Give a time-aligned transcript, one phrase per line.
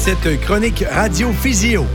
[0.00, 1.86] cette chronique Radio Physio.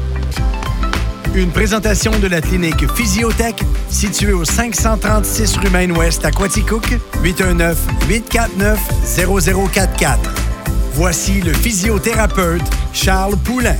[1.33, 3.55] Une présentation de la clinique Physiotech
[3.89, 6.85] située au 536 rue Maine-Ouest à Quaticook,
[7.23, 10.17] 819-849-0044.
[10.93, 12.61] Voici le physiothérapeute
[12.93, 13.77] Charles Poulain.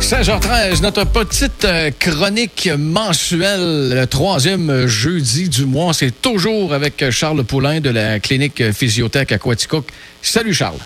[0.00, 5.94] 16h13, notre petite euh, chronique mensuelle, le troisième jeudi du mois.
[5.94, 9.86] C'est toujours avec Charles Poulain de la clinique Physiotech à Quaticook.
[10.20, 10.76] Salut Charles.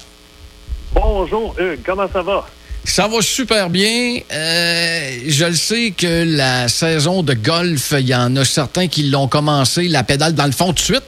[1.17, 2.45] Bonjour Hugues, comment ça va?
[2.83, 4.19] Ça va super bien.
[4.33, 9.05] Euh, je le sais que la saison de golf, il y en a certains qui
[9.05, 11.05] l'ont commencé la pédale dans le fond tout de suite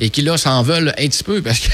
[0.00, 1.68] et qui là s'en veulent un petit peu parce que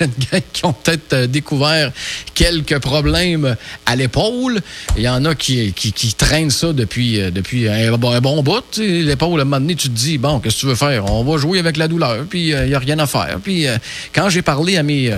[0.52, 1.92] qui ont peut-être euh, découvert
[2.34, 4.60] quelques problèmes à l'épaule.
[4.96, 8.76] Il y en a qui, qui, traînent ça depuis, euh, depuis un, bon bout.
[8.78, 11.10] L'épaule, à un moment donné, tu te dis, bon, qu'est-ce que tu veux faire?
[11.10, 13.38] On va jouer avec la douleur, puis il n'y a rien à faire.
[13.42, 13.66] Puis
[14.14, 15.12] quand j'ai parlé à mes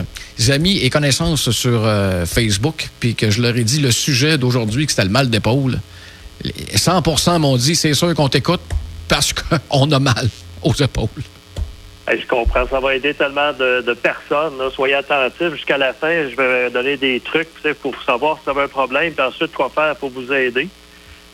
[0.51, 1.89] amis et connaissances sur
[2.27, 5.81] Facebook, puis que je leur ai dit le sujet d'aujourd'hui, que c'était le mal d'épaule,
[6.45, 8.61] 100% m'ont dit, c'est sûr qu'on t'écoute
[9.09, 9.33] parce
[9.69, 10.28] qu'on a mal
[10.62, 11.09] aux épaules
[12.08, 12.67] je comprends.
[12.67, 14.55] Ça va aider tellement de, personnes.
[14.75, 15.55] Soyez attentifs.
[15.55, 17.48] Jusqu'à la fin, je vais donner des trucs
[17.81, 20.69] pour savoir si vous avez un problème, puis ensuite quoi faire pour vous aider.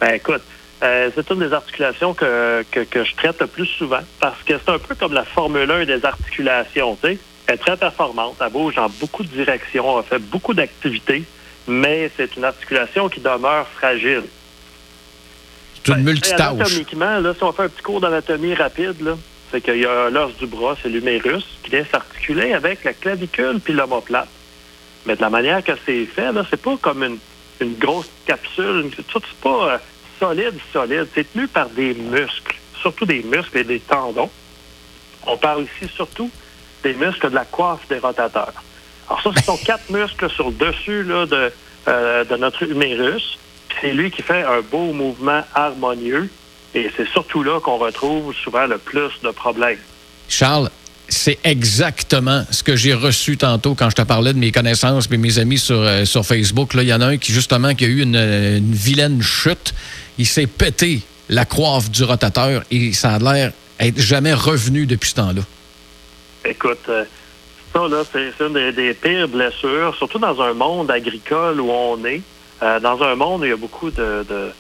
[0.00, 0.42] Ben, écoute,
[0.82, 4.70] euh, c'est une des articulations que, que, je traite le plus souvent parce que c'est
[4.70, 6.96] un peu comme la Formule 1 des articulations.
[7.02, 8.36] Elle est très performante.
[8.40, 9.98] Elle bouge dans beaucoup de directions.
[9.98, 11.24] Elle fait beaucoup d'activités,
[11.66, 14.24] mais c'est une articulation qui demeure fragile.
[15.74, 16.40] C'est une ben, multitâche.
[16.40, 19.16] Anatomiquement, là, si on fait un petit cours d'anatomie rapide, là,
[19.50, 23.60] c'est qu'il y a l'os du bras, c'est l'humérus, qui vient s'articuler avec la clavicule
[23.60, 24.28] puis l'omoplate.
[25.06, 27.18] Mais de la manière que c'est fait, là, c'est pas comme une,
[27.60, 28.90] une grosse capsule.
[28.96, 29.78] C'est pas euh,
[30.18, 31.06] solide, solide.
[31.14, 34.30] C'est tenu par des muscles, surtout des muscles et des tendons.
[35.26, 36.30] On parle ici surtout
[36.82, 38.52] des muscles de la coiffe des rotateurs.
[39.08, 41.52] Alors ça, ce sont quatre muscles sur le dessus là, de,
[41.88, 43.38] euh, de notre humérus.
[43.80, 46.28] C'est lui qui fait un beau mouvement harmonieux
[46.74, 49.78] et c'est surtout là qu'on retrouve souvent le plus de problèmes.
[50.28, 50.70] Charles,
[51.08, 55.16] c'est exactement ce que j'ai reçu tantôt quand je te parlais de mes connaissances et
[55.16, 56.72] mes amis sur, euh, sur Facebook.
[56.74, 59.74] Il y en a un qui, justement, qui a eu une, vilaine chute.
[60.18, 61.00] Il s'est pété
[61.30, 65.42] la coiffe du rotateur et ça a l'air être jamais revenu depuis ce temps-là.
[66.44, 67.04] Écoute, euh,
[67.72, 72.22] ça, là, c'est une des, pires blessures, surtout dans un monde agricole où on est.
[72.62, 74.50] Euh, dans un monde où il y a beaucoup de euh,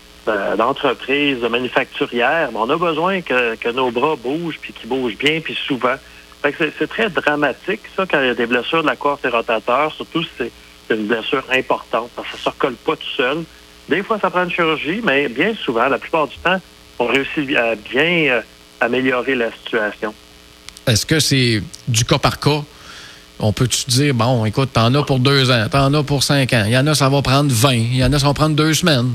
[0.56, 5.56] d'entreprises manufacturières, mais on a besoin que, nos bras bougent, puis qu'ils bougent bien, puis
[5.66, 5.96] souvent.
[6.42, 9.92] c'est très dramatique, ça, quand il y a des blessures de la coiffe des rotateurs,
[9.94, 13.44] surtout si c'est une blessure importante, parce que ça ne se recolle pas tout seul.
[13.88, 16.60] Des fois, ça prend une chirurgie, mais bien souvent, la plupart du temps,
[16.98, 18.40] on réussit à bien euh,
[18.80, 20.14] améliorer la situation.
[20.86, 22.62] Est-ce que c'est du cas par cas?
[23.40, 26.64] On peut-tu dire, bon, écoute, t'en as pour deux ans, t'en as pour cinq ans.
[26.66, 27.72] Il y en a, ça va prendre vingt.
[27.72, 29.12] Il y en a, ça va prendre deux semaines.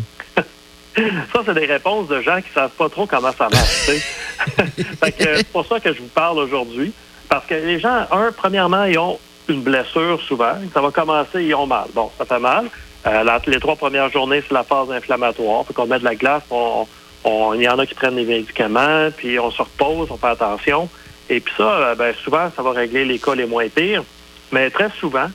[1.45, 3.89] C'est des réponses de gens qui ne savent pas trop comment ça marche.
[5.17, 6.93] c'est pour ça que je vous parle aujourd'hui.
[7.29, 10.53] Parce que les gens, un, premièrement, ils ont une blessure souvent.
[10.73, 11.87] Ça va commencer, ils ont mal.
[11.93, 12.67] Bon, ça fait mal.
[13.05, 15.65] Euh, les trois premières journées, c'est la phase inflammatoire.
[15.65, 19.39] Faut qu'on met de la glace, il y en a qui prennent des médicaments, puis
[19.39, 20.89] on se repose, on fait attention.
[21.29, 24.03] Et puis ça, euh, ben, souvent, ça va régler les cas les moins pires.
[24.51, 25.27] Mais très souvent,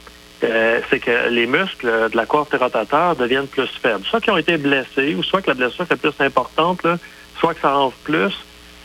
[0.45, 4.05] euh, c'est que les muscles de la coiffe rotateur deviennent plus faibles.
[4.05, 6.87] Soit qu'ils ont été blessés, ou soit que la blessure est plus importante,
[7.39, 8.33] soit que ça rentre plus.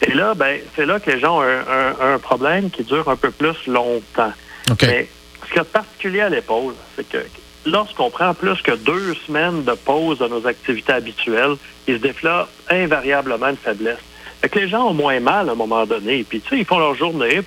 [0.02, 3.32] Et là, ben, c'est là que les gens ont un, problème qui dure un peu
[3.32, 4.34] plus longtemps.
[4.82, 5.08] Mais
[5.48, 7.20] ce qui est particulier à l'épaule, c'est que
[7.66, 11.56] lorsqu'on prend plus que deux semaines de pause de nos activités habituelles,
[11.88, 14.00] il se développe invariablement une faiblesse.
[14.44, 16.26] Fait que les gens ont moins mal à un moment donné.
[16.26, 17.40] Puis, tu sais, ils font leur journée.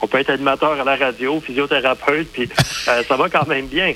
[0.00, 2.48] On peut être animateur à la radio, physiothérapeute, puis
[2.86, 3.94] euh, ça va quand même bien.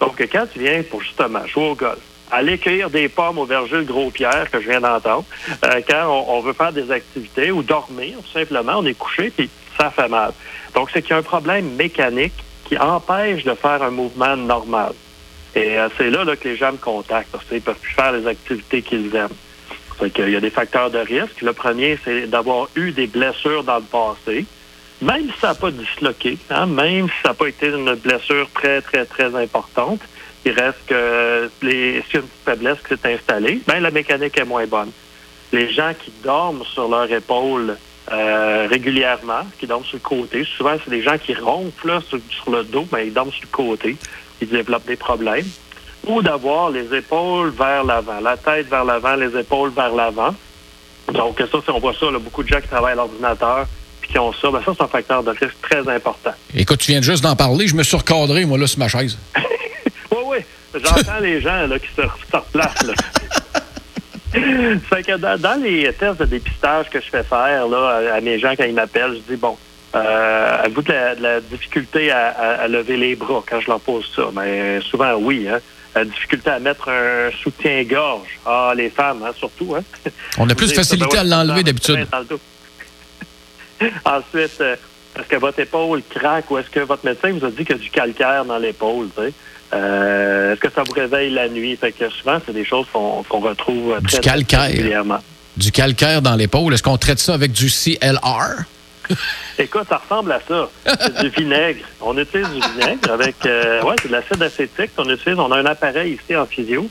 [0.00, 2.00] Donc, quand tu viens pour justement jouer au golf,
[2.32, 5.24] aller cueillir des pommes au verger Gros Pierre, que je viens d'entendre,
[5.64, 9.48] euh, quand on, veut faire des activités ou dormir, simplement, on est couché, puis
[9.78, 10.32] ça fait mal.
[10.74, 14.92] Donc, c'est qu'il y a un problème mécanique qui empêche de faire un mouvement normal.
[15.54, 17.94] Et euh, c'est là, là, que les gens me contactent, parce qu'ils ne peuvent plus
[17.94, 19.28] faire les activités qu'ils aiment.
[20.02, 21.40] Il y a des facteurs de risque.
[21.42, 24.46] Le premier, c'est d'avoir eu des blessures dans le passé.
[25.02, 28.48] Même si ça n'a pas disloqué, hein, même si ça n'a pas été une blessure
[28.54, 30.00] très, très, très importante,
[30.44, 34.66] il reste que les, si une faiblesse qui s'est installée, ben, la mécanique est moins
[34.66, 34.90] bonne.
[35.52, 37.76] Les gens qui dorment sur leur épaule
[38.10, 42.64] euh, régulièrement, qui dorment sur le côté, souvent c'est des gens qui ronflent sur, le
[42.64, 43.96] dos, mais ben, ils dorment sur le côté,
[44.40, 45.46] ils développent des problèmes
[46.06, 50.34] ou d'avoir les épaules vers l'avant, la tête vers l'avant, les épaules vers l'avant.
[51.12, 53.66] Donc, ça, si on voit ça, là, beaucoup de gens qui travaillent à l'ordinateur
[54.00, 56.32] puis qui ont ça, ben ça, c'est un facteur de risque très important.
[56.54, 59.16] Écoute, tu viens juste d'en parler, je me suis recadré, moi, là, sur ma chaise.
[60.12, 60.38] oui, oui.
[60.74, 62.82] J'entends les gens là, qui se, se replacent.
[62.84, 62.94] Là.
[64.90, 68.20] fait que dans, dans les tests de dépistage que je fais faire là, à, à
[68.20, 69.56] mes gens quand ils m'appellent, je dis bon,
[69.94, 73.68] euh, avez-vous de la, de la difficulté à, à- à lever les bras quand je
[73.68, 74.24] leur pose ça?
[74.34, 75.46] Mais souvent, oui.
[75.50, 75.60] Hein.
[75.96, 78.28] La difficulté à mettre un soutien-gorge.
[78.44, 79.74] Ah, les femmes, hein, surtout.
[79.74, 79.82] Hein.
[80.38, 82.06] On a plus de dites, facilité ben à l'enlever d'habitude.
[82.30, 82.38] le.
[84.04, 84.76] Ensuite, euh,
[85.18, 87.78] est-ce que votre épaule craque ou est-ce que votre médecin vous a dit qu'il y
[87.78, 89.08] a du calcaire dans l'épaule?
[89.16, 89.32] tu sais?
[89.72, 91.76] Euh, est-ce que ça vous réveille la nuit?
[91.76, 94.60] Fait que souvent, c'est des choses qu'on retrouve euh, Du très calcaire.
[94.62, 95.18] régulièrement.
[95.56, 96.74] Du calcaire dans l'épaule.
[96.74, 98.64] Est-ce qu'on traite ça avec du CLR?
[99.58, 100.68] Écoute, ça ressemble à ça.
[101.00, 101.84] C'est du vinaigre.
[102.00, 105.38] On utilise du vinaigre avec euh, ouais, c'est de l'acide acétique qu'on utilise.
[105.38, 106.88] On a un appareil ici en physio.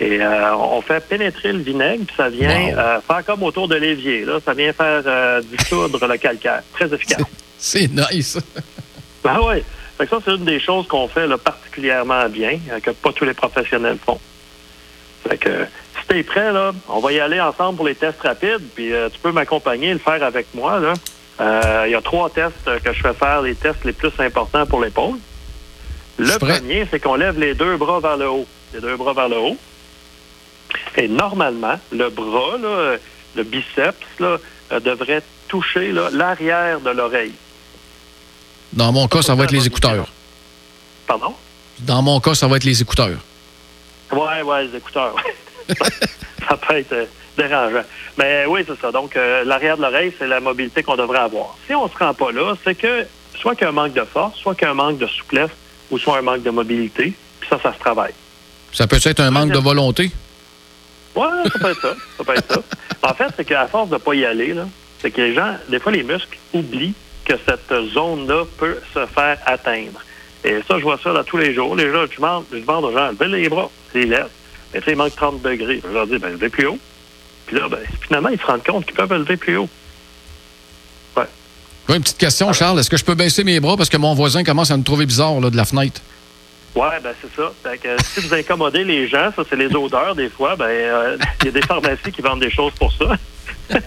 [0.00, 2.78] Et euh, on fait pénétrer le vinaigre, puis ça vient Wow.
[2.78, 4.24] euh, faire comme autour de l'évier.
[4.24, 4.38] Là.
[4.44, 6.62] Ça vient faire euh, dissoudre le calcaire.
[6.72, 7.22] Très efficace.
[7.58, 8.38] C'est nice.
[9.22, 9.62] Ben oui.
[9.96, 13.24] Fait que ça, c'est une des choses qu'on fait là, particulièrement bien, que pas tous
[13.24, 14.20] les professionnels font.
[15.26, 15.64] Fait que
[15.98, 19.08] si t'es prêt, là, on va y aller ensemble pour les tests rapides, puis euh,
[19.08, 20.78] tu peux m'accompagner, le faire avec moi.
[20.78, 20.92] Là.
[21.40, 24.66] Euh, Il y a trois tests que je fais faire, les tests les plus importants
[24.66, 25.18] pour l'épaule.
[26.18, 28.46] Le premier, c'est qu'on lève les deux bras vers le haut.
[28.72, 29.56] Les deux bras vers le haut.
[30.96, 32.96] Et normalement, le bras, là,
[33.34, 34.38] le biceps, là,
[34.72, 37.34] euh, devrait toucher l'arrière de l'oreille.
[38.72, 40.06] Dans mon cas, ça va être les écouteurs.
[41.06, 41.34] Pardon?
[41.80, 43.18] Dans mon cas, ça va être les écouteurs.
[44.12, 45.14] Ouais, ouais, les écouteurs.
[46.48, 47.84] ça peut être euh, dérangeant.
[48.18, 48.92] Mais oui, c'est ça.
[48.92, 51.56] Donc, euh, l'arrière de l'oreille, c'est la mobilité qu'on devrait avoir.
[51.66, 54.04] Si on se rend pas là, c'est que soit qu'il y a un manque de
[54.04, 55.50] force, soit qu'il y a un manque de souplesse,
[55.90, 57.12] ou soit un manque de mobilité.
[57.40, 58.14] Puis ça, ça se travaille.
[58.72, 60.10] Ça peut être un manque de volonté?
[61.14, 61.94] Ouais, ça peut être ça.
[62.18, 62.62] Ça peut être ça.
[63.02, 64.66] En fait, c'est qu'à force de pas y aller, là,
[65.00, 66.94] c'est que les gens, des fois, les muscles oublient
[67.24, 70.00] que cette zone-là peut se faire atteindre.
[70.44, 71.74] Et ça, je vois ça là, tous les jours.
[71.76, 74.28] Les gens, je demande, je demande aux gens, levez les bras, les lèvent.
[74.72, 75.80] Mais tu sais, il manque 30 degrés.
[75.82, 76.78] Je leur dis, ben, levez plus haut.
[77.54, 79.68] Puis là, ben, finalement, ils se rendent compte qu'ils peuvent lever plus haut.
[81.86, 82.80] Oui, une petite question, Charles.
[82.80, 85.04] Est-ce que je peux baisser mes bras parce que mon voisin commence à me trouver
[85.04, 86.00] bizarre là, de la fenêtre?
[86.74, 87.52] Ouais, ben c'est ça.
[87.62, 91.18] Fait que, si vous incommodez les gens, ça c'est les odeurs des fois, ben euh,
[91.40, 93.16] il y a des pharmacies qui vendent des choses pour ça.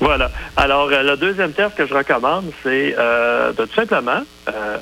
[0.00, 0.30] voilà.
[0.56, 4.78] Alors euh, le deuxième test que je recommande, c'est euh, de tout simplement euh,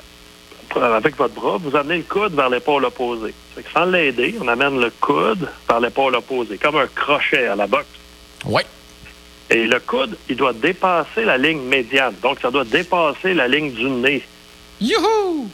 [0.82, 3.34] avec votre bras, vous amenez le coude vers l'épaule opposée.
[3.54, 7.56] Fait que sans l'aider, on amène le coude vers l'épaule opposée, comme un crochet à
[7.56, 7.86] la boxe.
[8.46, 8.62] Oui.
[9.50, 12.14] Et le coude, il doit dépasser la ligne médiane.
[12.22, 14.22] Donc, ça doit dépasser la ligne du nez.
[14.80, 15.50] Youhou!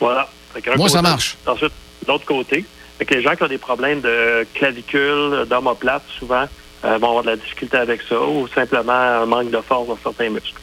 [0.00, 0.28] Voilà.
[0.76, 1.36] Moi, ça marche.
[1.46, 1.72] Ensuite,
[2.06, 2.64] l'autre côté.
[2.98, 6.44] Fait que les gens qui ont des problèmes de clavicule, d'omoplate, souvent,
[6.84, 9.98] euh, vont avoir de la difficulté avec ça ou simplement un manque de force dans
[10.02, 10.60] certains muscles.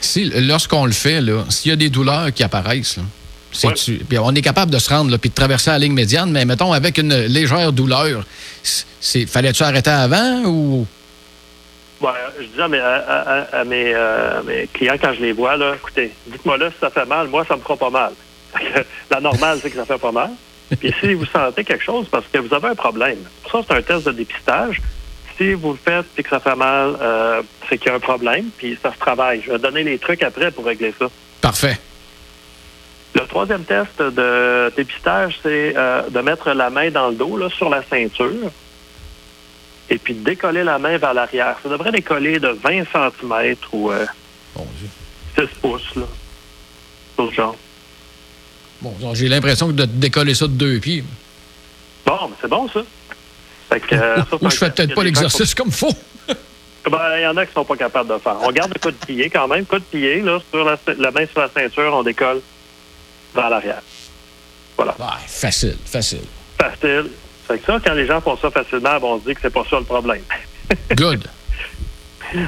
[0.00, 3.02] Si, lorsqu'on le fait, s'il y a des douleurs qui apparaissent, là,
[3.52, 3.74] c'est Ouais.
[3.74, 6.30] tu- puis on est capable de se rendre là, puis de traverser la ligne médiane,
[6.30, 8.24] mais mettons avec une légère douleur,
[8.62, 10.86] c'est fallait-tu arrêter avant ou?
[12.02, 15.32] Ouais, je dis à mes, à, à- à mes, euh, mes clients quand je les
[15.32, 18.12] vois, là, écoutez, dites-moi là si ça fait mal, moi ça me fera pas mal.
[19.10, 20.30] La normale, c'est que ça fait pas mal.
[20.78, 23.18] Puis si vous sentez quelque chose, parce que vous avez un problème.
[23.50, 24.82] Ça, c'est un test de dépistage.
[25.36, 28.00] Si vous le faites et que ça fait mal, euh, c'est qu'il y a un
[28.00, 29.42] problème, puis ça se travaille.
[29.44, 31.06] Je vais donner les trucs après pour régler ça.
[31.40, 31.78] parfait?
[33.14, 37.48] Le troisième test de dépistage, c'est euh, de mettre la main dans le dos, là,
[37.48, 38.50] sur la ceinture,
[39.88, 41.56] et puis de décoller la main vers l'arrière.
[41.62, 44.04] Ça devrait décoller de 20 cm ou euh,
[44.54, 44.88] Bon Dieu.
[45.38, 46.02] 6 pouces, là.
[47.14, 47.56] Sur le genre.
[48.82, 51.04] Bon, j'ai l'impression que de décoller ça de deux pieds.
[52.04, 52.80] Bon, mais c'est bon, ça.
[53.80, 55.92] Fait que, euh, ça, c'est Ou un je fais peut-être pas l'exercice comme faut.
[56.88, 58.36] Ben, il y en a qui sont pas capables de faire.
[58.42, 59.66] On garde le coup de pied quand même.
[59.66, 62.40] Coup de pied, là, sur la, la main sur la ceinture, on décolle
[63.34, 63.82] vers l'arrière.
[64.76, 64.94] Voilà.
[65.26, 66.22] Facile, facile.
[66.58, 67.10] Facile.
[67.48, 69.52] Fait que ça, quand les gens font ça facilement, ben, on se dit que c'est
[69.52, 70.22] pas ça le problème.
[70.96, 71.24] Good.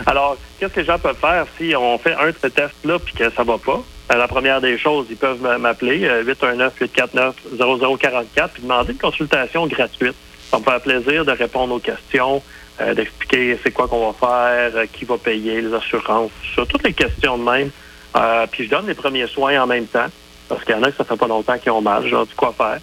[0.06, 3.14] Alors, qu'est-ce que les gens peuvent faire si on fait un de ces tests-là puis
[3.14, 3.82] que ça va pas?
[4.12, 10.14] Euh, La première des choses, ils peuvent m'appeler euh, 819-849-0044 puis demander une consultation gratuite.
[10.50, 12.42] Ça me fait plaisir de répondre aux questions,
[12.80, 16.66] euh, d'expliquer c'est quoi qu'on va faire, euh, qui va payer, les assurances, tout ça,
[16.66, 17.70] toutes les questions de même.
[18.16, 20.06] Euh, puis je donne les premiers soins en même temps
[20.48, 22.26] parce qu'il y en a que ça fait pas longtemps qu'ils ont mal, je leur
[22.26, 22.78] dis quoi faire.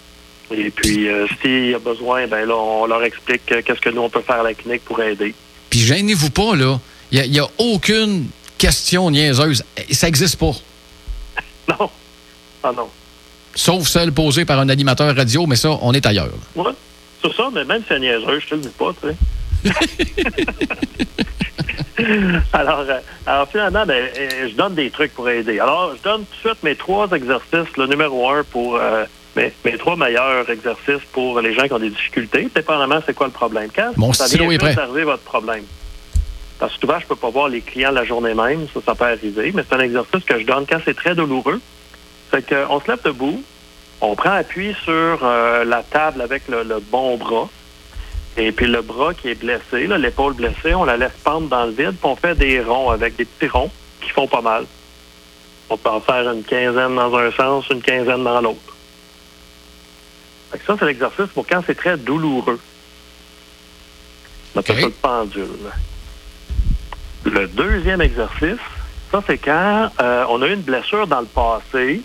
[0.52, 1.08] Et puis,
[1.42, 4.40] s'il y a besoin, ben là, on leur explique qu'est-ce que nous, on peut faire
[4.40, 5.34] à la clinique pour aider.
[5.68, 6.78] Puis gênez-vous pas, là.
[7.10, 8.26] Il n'y a, aucune
[8.58, 9.64] question niaiseuse.
[9.90, 10.52] Ça n'existe pas.
[11.68, 11.90] Non.
[12.62, 12.88] Ah non.
[13.56, 16.30] Sauf celle posée par un animateur radio, mais ça, on est ailleurs.
[16.54, 16.70] Ouais.
[17.32, 19.16] Ça, mais même si c'est niaiseux, je te le dis pas, tu sais.
[22.52, 25.58] alors, euh, alors, finalement, ben, euh, je donne des trucs pour aider.
[25.58, 27.76] Alors, je donne tout de suite mes trois exercices.
[27.76, 29.04] Le numéro un pour euh,
[29.34, 32.48] mes, mes, trois meilleurs exercices pour les gens qui ont des difficultés.
[32.54, 33.70] Dépendamment, c'est quoi le problème.
[33.74, 35.04] Quand Mon ça stylo vient est prêt.
[35.04, 35.64] votre problème.
[36.58, 38.66] Parce que souvent, je peux pas voir les clients la journée même.
[38.72, 39.52] Ça, ça peut arriver.
[39.54, 41.60] Mais c'est un exercice que je donne quand c'est très douloureux.
[42.30, 43.42] C'est qu'on se lève debout,
[44.00, 47.48] on prend appui sur euh, la table avec le, le bon bras.
[48.36, 51.70] Et puis le bras qui est blessé, l'épaule blessée, on la laisse pendre dans le
[51.70, 53.70] vide, puis on fait des ronds avec des petits ronds
[54.02, 54.66] qui font pas mal.
[55.70, 58.76] On peut en faire une quinzaine dans un sens, une quinzaine dans l'autre.
[60.66, 62.60] Ça, c'est l'exercice pour quand c'est très douloureux.
[64.54, 65.72] On appelle ça le pendule.
[67.24, 68.60] Le deuxième exercice,
[69.10, 72.02] ça, c'est quand euh, on a eu une blessure dans le passé,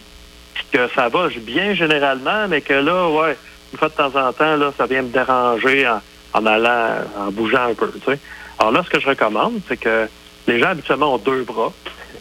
[0.54, 3.38] puis que ça va bien généralement, mais que là, ouais,
[3.72, 5.88] une fois de temps en temps, là, ça vient me déranger
[6.34, 7.92] en, allant, en bougeant un peu.
[7.92, 8.20] Tu sais.
[8.60, 10.08] Alors là, ce que je recommande, c'est que
[10.48, 11.72] les gens habituellement ont deux bras,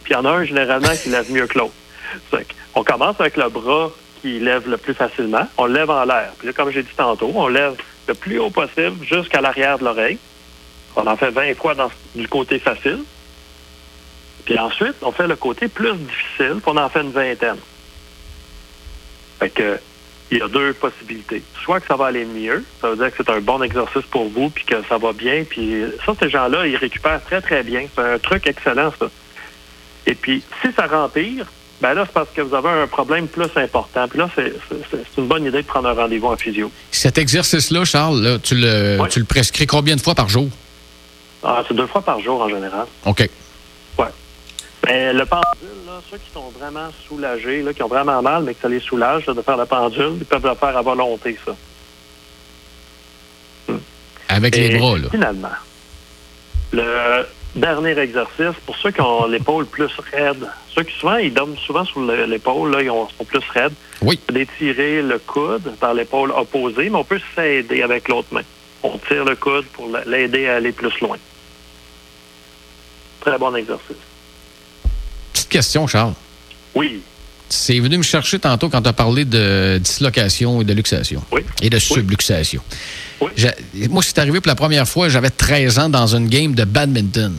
[0.03, 1.73] puis il y en a un généralement qui lève mieux que l'autre.
[2.75, 5.47] On commence avec le bras qui lève le plus facilement.
[5.57, 6.31] On lève en l'air.
[6.37, 7.75] Puis là, comme j'ai dit tantôt, on lève
[8.07, 10.17] le plus haut possible jusqu'à l'arrière de l'oreille.
[10.95, 13.03] On en fait 20 fois dans, du côté facile.
[14.45, 17.57] Puis ensuite, on fait le côté plus difficile, puis on en fait une vingtaine.
[19.41, 19.79] Fait que,
[20.29, 21.41] il y a deux possibilités.
[21.63, 24.29] Soit que ça va aller mieux, ça veut dire que c'est un bon exercice pour
[24.29, 25.43] vous, puis que ça va bien.
[25.49, 27.87] Puis ça, ces gens-là, ils récupèrent très, très bien.
[27.93, 29.07] C'est un truc excellent, ça.
[30.05, 31.47] Et puis, si ça rempire,
[31.81, 34.07] ben là, c'est parce que vous avez un problème plus important.
[34.07, 34.53] Puis là, c'est
[35.17, 36.71] une bonne idée de prendre un rendez-vous en physio.
[36.91, 40.47] Cet exercice-là, Charles, là, tu, le, tu le prescris combien de fois par jour?
[41.43, 42.85] Ah, c'est deux fois par jour en général.
[43.05, 43.27] OK.
[44.91, 48.53] Mais le pendule, là, ceux qui sont vraiment soulagés, là, qui ont vraiment mal, mais
[48.53, 51.37] que ça les soulage là, de faire le pendule, ils peuvent le faire à volonté,
[51.45, 51.55] ça.
[54.27, 55.07] Avec Et les bras, là.
[55.09, 55.47] Finalement,
[56.73, 60.45] le dernier exercice, pour ceux qui ont l'épaule plus raide,
[60.75, 63.73] ceux qui souvent, ils dorment souvent sur le- l'épaule, là, ils ont- sont plus raides,
[64.01, 64.19] Oui.
[64.29, 68.43] d'étirer le coude par l'épaule opposée, mais on peut s'aider avec l'autre main.
[68.83, 71.17] On tire le coude pour l'aider à aller plus loin.
[73.21, 73.95] Très bon exercice.
[75.51, 76.13] Question, Charles.
[76.73, 77.01] Oui,
[77.49, 81.21] C'est venu me chercher tantôt quand tu as parlé de dislocation et de luxation.
[81.33, 81.41] oui.
[81.61, 82.61] Et de subluxation.
[83.19, 83.29] Oui.
[83.89, 87.35] Moi, c'est arrivé pour la première fois, j'avais 13 ans dans une game de badminton.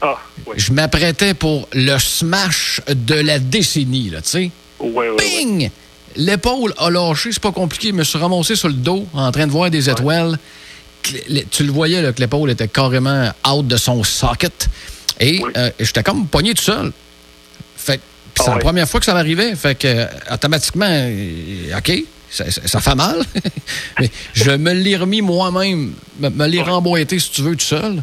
[0.00, 0.54] Ah, oui.
[0.56, 4.50] Je m'apprêtais pour le smash de la décennie, là, tu sais.
[4.80, 5.04] Oui.
[5.18, 5.70] Ping!
[6.16, 7.88] L'épaule a lâché, c'est pas compliqué.
[7.88, 10.38] Je me suis ramassé sur le dos en train de voir des étoiles.
[11.50, 14.68] Tu le voyais là, que l'épaule était carrément out de son socket.
[15.20, 16.90] Et euh, j'étais comme pogné tout seul.
[18.38, 18.62] Ah c'est la ouais.
[18.62, 19.54] première fois que ça m'arrivait.
[19.56, 21.92] Fait que, euh, automatiquement, euh, OK,
[22.30, 23.22] ça, ça- ça fait mal.
[24.00, 26.64] Mais je me l'ai remis moi-même, me, me l'ai Ouais.
[26.64, 28.02] remboîté, si tu veux, tout seul.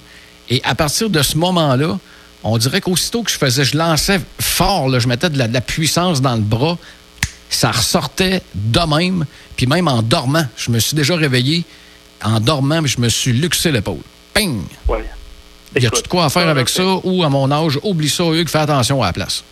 [0.49, 1.97] Et à partir de ce moment-là,
[2.43, 5.53] on dirait qu'aussitôt que je faisais, je lançais fort, là, je mettais de la, de
[5.53, 6.77] la puissance dans le bras,
[7.49, 9.25] ça ressortait de même.
[9.57, 11.65] Puis même en dormant, je me suis déjà réveillé.
[12.23, 13.99] En dormant, je me suis luxé l'épaule.
[14.33, 14.61] Ping!
[14.87, 14.99] Oui.
[15.79, 18.49] Y a-tu de quoi à faire avec ça ou à mon âge, oublie ça, Hugues,
[18.49, 19.43] fais attention à la place.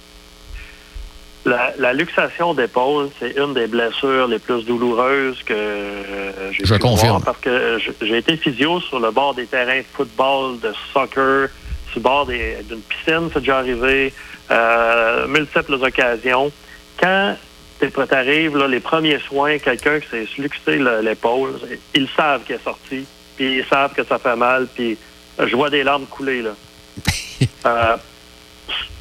[1.48, 6.74] La, la luxation d'épaule, c'est une des blessures les plus douloureuses que euh, j'ai Je
[6.74, 7.10] pu confirme.
[7.10, 11.48] voir parce que j'ai été physio sur le bord des terrains de football, de soccer,
[11.92, 14.14] sur le bord des- d'une piscine, c'est déjà arrivé,
[14.52, 16.52] euh, multiples occasions.
[17.00, 17.38] Quand
[17.80, 21.54] t'es- t'arrives, là, les premiers soins, quelqu'un qui s'est luxé le- l'épaule,
[21.96, 23.06] ils savent qu'il est sorti,
[23.38, 24.98] puis ils savent que ça fait mal, puis
[25.40, 26.42] je vois des larmes couler.
[26.42, 26.52] Là.
[27.66, 27.98] Euh,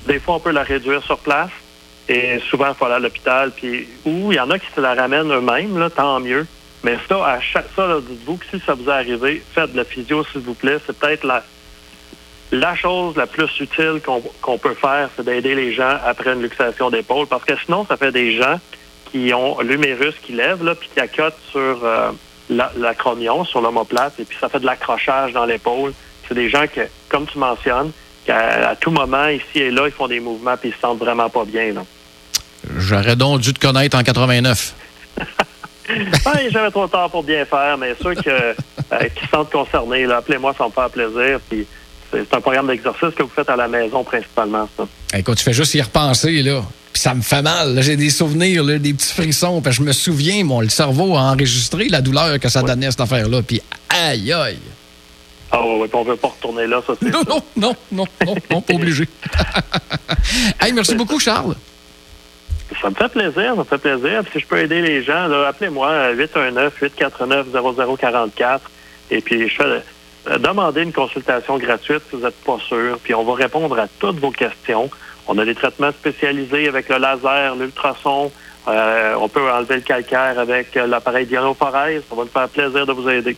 [0.06, 1.50] des fois, on peut la réduire sur place.
[2.08, 3.50] Et souvent, il faut aller à l'hôpital.
[3.56, 6.46] Puis, ou il y en a qui se la ramènent eux-mêmes, là, tant mieux.
[6.84, 9.76] Mais ça, à chaque ça, là, dites-vous que si ça vous est arrivé, faites de
[9.76, 10.78] la physio, s'il vous plaît.
[10.86, 11.42] C'est peut-être la,
[12.52, 16.42] la chose la plus utile qu'on qu'on peut faire, c'est d'aider les gens après une
[16.42, 17.26] luxation d'épaule.
[17.26, 18.60] Parce que sinon, ça fait des gens
[19.10, 22.10] qui ont l'humérus qui lève, là, puis qui accotent sur euh,
[22.50, 25.92] la- l'acromion, sur l'omoplate, et puis ça fait de l'accrochage dans l'épaule.
[26.28, 27.90] C'est des gens que, comme tu mentionnes,
[28.26, 30.98] qu'à à tout moment, ici et là, ils font des mouvements, puis ils se sentent
[30.98, 31.72] vraiment pas bien.
[31.72, 31.82] Là.
[32.76, 34.74] J'aurais donc dû te connaître en 89.
[36.24, 38.54] Ah, il est jamais trop tard pour bien faire, mais ceux que, euh,
[39.14, 41.38] qui se sentent concernés, appelez-moi, ça me fait plaisir.
[41.48, 41.66] Puis
[42.12, 44.86] c'est un programme d'exercice que vous faites à la maison principalement, ça.
[45.16, 46.62] Écoute, tu fais juste y repenser, là.
[46.92, 47.80] Puis ça me fait mal.
[47.82, 49.60] J'ai des souvenirs, là, des petits frissons.
[49.60, 52.66] Puis je me souviens, mon le cerveau a enregistré la douleur que ça Oui.
[52.66, 53.42] donnait, cette affaire-là.
[53.42, 54.58] Puis aïe, aïe.
[55.52, 58.34] Ah oui, puis on veut pas retourner là, ça c'est Non, non, non, non, non,
[58.50, 59.08] non, pas obligé.
[60.60, 61.54] hey, merci beaucoup, Charles.
[62.86, 64.22] Ça me fait plaisir, ça me fait plaisir.
[64.32, 66.28] Si je peux aider les gens, appelez-moi euh,
[66.78, 68.60] 819-849-0044.
[69.10, 69.82] Et puis je fais
[70.28, 73.88] euh, demandez une consultation gratuite si vous n'êtes pas sûr, puis on va répondre à
[73.98, 74.88] toutes vos questions.
[75.26, 78.30] On a des traitements spécialisés avec le laser, l'ultrason.
[78.68, 82.04] Euh, on peut enlever le calcaire avec l'appareil dianophorèse.
[82.08, 83.36] Ça va nous faire plaisir de vous aider.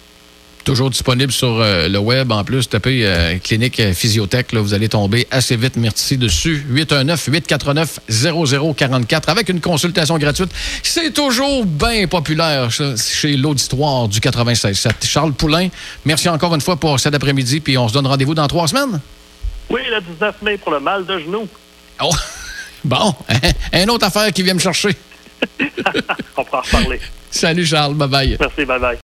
[0.68, 2.30] Toujours disponible sur euh, le web.
[2.30, 4.52] En plus, tapez euh, Clinique Physiotech.
[4.52, 5.78] Là, vous allez tomber assez vite.
[5.78, 6.62] Merci dessus.
[6.70, 10.50] 819-849-0044 avec une consultation gratuite.
[10.82, 15.06] C'est toujours bien populaire ça, chez l'auditoire du 96.7.
[15.06, 15.68] Charles Poulain,
[16.04, 17.60] merci encore une fois pour cet après-midi.
[17.60, 19.00] Puis on se donne rendez-vous dans trois semaines.
[19.70, 21.48] Oui, le 19 mai pour le mal de genou.
[22.02, 22.10] Oh,
[22.84, 23.14] bon.
[23.72, 24.94] Une autre affaire qui vient me chercher.
[26.36, 27.00] on pourra en reparler.
[27.30, 27.94] Salut Charles.
[27.94, 28.36] Bye-bye.
[28.38, 28.66] Merci.
[28.66, 28.96] Bye-bye.